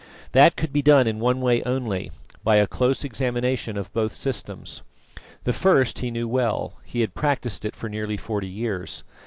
[0.31, 2.09] That could be done in one way only
[2.43, 4.81] by a close examination of both systems.
[5.43, 9.03] The first he knew well; he had practised it for nearly forty years.